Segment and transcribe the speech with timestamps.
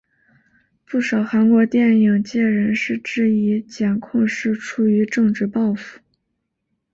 [0.83, 5.99] 不少韩国电影界人士质疑检控是出于政治报复。